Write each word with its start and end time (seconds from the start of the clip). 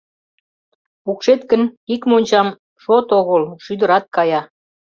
Пукшет 1.03 1.41
гын, 1.49 1.63
ик 1.93 2.01
мончам, 2.09 2.47
шот 2.83 3.07
огыл— 3.19 3.43
шӱдырат 3.63 4.05
кая. 4.15 4.41